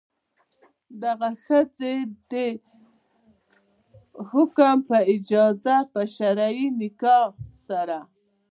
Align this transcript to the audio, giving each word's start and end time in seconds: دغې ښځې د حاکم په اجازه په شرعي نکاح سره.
دغې 1.01 1.31
ښځې 1.45 1.95
د 2.31 2.33
حاکم 4.29 4.77
په 4.89 4.97
اجازه 5.15 5.75
په 5.91 6.01
شرعي 6.15 6.65
نکاح 6.79 7.27
سره. 7.67 7.97